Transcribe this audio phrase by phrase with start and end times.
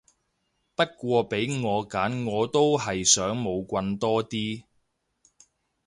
[0.73, 4.63] 不過俾我揀我都係想冇棍多啲